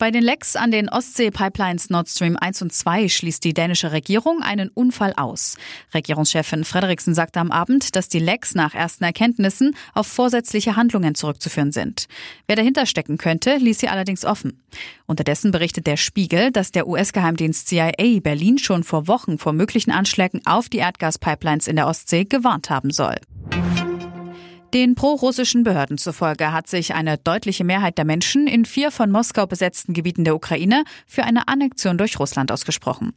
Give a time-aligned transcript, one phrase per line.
[0.00, 4.40] Bei den Lecks an den Ostsee-Pipelines Nord Stream 1 und 2 schließt die dänische Regierung
[4.40, 5.58] einen Unfall aus.
[5.92, 11.70] Regierungschefin Frederiksen sagte am Abend, dass die Lecks nach ersten Erkenntnissen auf vorsätzliche Handlungen zurückzuführen
[11.70, 12.06] sind.
[12.46, 14.62] Wer dahinter stecken könnte, ließ sie allerdings offen.
[15.04, 20.40] Unterdessen berichtet der Spiegel, dass der US-Geheimdienst CIA Berlin schon vor Wochen vor möglichen Anschlägen
[20.46, 23.16] auf die Erdgaspipelines in der Ostsee gewarnt haben soll.
[24.72, 29.44] Den pro-russischen Behörden zufolge hat sich eine deutliche Mehrheit der Menschen in vier von Moskau
[29.48, 33.12] besetzten Gebieten der Ukraine für eine Annexion durch Russland ausgesprochen.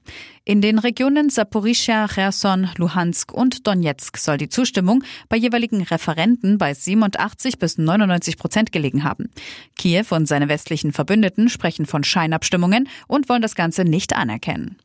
[0.45, 6.73] In den Regionen Saporischia, Cherson, Luhansk und Donetsk soll die Zustimmung bei jeweiligen Referenten bei
[6.73, 9.29] 87 bis 99 Prozent gelegen haben.
[9.77, 14.77] Kiew und seine westlichen Verbündeten sprechen von Scheinabstimmungen und wollen das Ganze nicht anerkennen.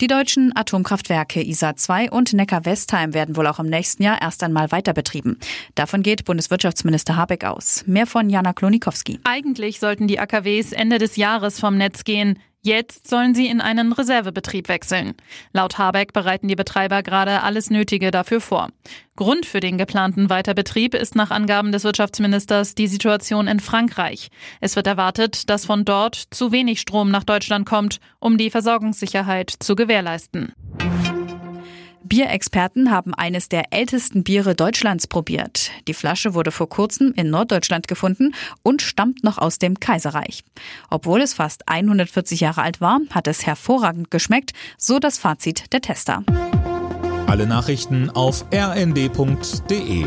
[0.00, 4.72] Die deutschen Atomkraftwerke ISA 2 und Neckar-Westheim werden wohl auch im nächsten Jahr erst einmal
[4.72, 5.38] weiter betrieben.
[5.76, 7.84] Davon geht Bundeswirtschaftsminister Habeck aus.
[7.86, 9.20] Mehr von Jana Klonikowski.
[9.22, 12.40] Eigentlich sollten die AKWs Ende des Jahres vom Netz gehen.
[12.66, 15.12] Jetzt sollen sie in einen Reservebetrieb wechseln.
[15.52, 18.70] Laut Habeck bereiten die Betreiber gerade alles Nötige dafür vor.
[19.16, 24.30] Grund für den geplanten Weiterbetrieb ist nach Angaben des Wirtschaftsministers die Situation in Frankreich.
[24.62, 29.50] Es wird erwartet, dass von dort zu wenig Strom nach Deutschland kommt, um die Versorgungssicherheit
[29.50, 30.54] zu gewährleisten.
[32.04, 35.70] Bierexperten haben eines der ältesten Biere Deutschlands probiert.
[35.88, 40.44] Die Flasche wurde vor kurzem in Norddeutschland gefunden und stammt noch aus dem Kaiserreich.
[40.90, 45.80] Obwohl es fast 140 Jahre alt war, hat es hervorragend geschmeckt, so das Fazit der
[45.80, 46.22] Tester.
[47.26, 50.04] Alle Nachrichten auf rnd.de